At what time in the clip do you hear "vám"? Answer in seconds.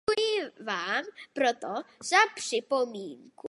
0.65-1.03